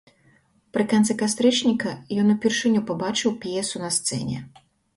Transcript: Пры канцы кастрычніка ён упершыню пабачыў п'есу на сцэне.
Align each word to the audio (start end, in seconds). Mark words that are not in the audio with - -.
Пры 0.77 0.85
канцы 0.93 1.15
кастрычніка 1.19 1.93
ён 2.23 2.33
упершыню 2.37 2.81
пабачыў 2.89 3.37
п'есу 3.47 3.87
на 3.87 3.95
сцэне. 4.03 4.43